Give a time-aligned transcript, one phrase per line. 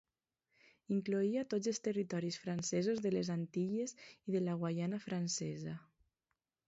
[0.95, 5.77] Incloïa tots els territoris francesos de les Antilles i de la Guaiana Francesa.